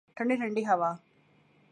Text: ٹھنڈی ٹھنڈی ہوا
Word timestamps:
ٹھنڈی 0.15 0.35
ٹھنڈی 0.39 0.63
ہوا 0.69 0.91